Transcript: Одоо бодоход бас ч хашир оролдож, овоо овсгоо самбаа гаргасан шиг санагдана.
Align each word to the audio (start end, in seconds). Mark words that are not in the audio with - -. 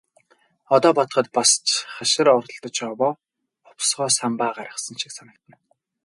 Одоо 0.75 0.91
бодоход 0.97 1.27
бас 1.35 1.49
ч 1.67 1.69
хашир 1.95 2.25
оролдож, 2.35 2.77
овоо 2.91 3.11
овсгоо 3.71 4.09
самбаа 4.17 4.51
гаргасан 4.57 4.95
шиг 5.01 5.11
санагдана. 5.13 5.57